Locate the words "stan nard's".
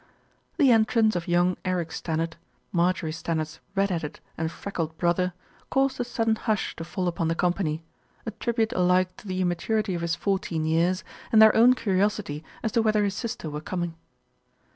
3.11-3.59